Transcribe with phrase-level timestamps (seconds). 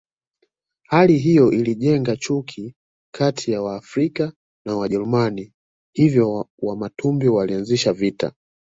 [0.87, 2.75] Hali hiyo ilijenga chuki
[3.13, 4.33] kati ya Waafrika
[4.65, 5.53] na Wajerumani
[5.93, 8.31] hivyo Wamatumbi walianzisha vita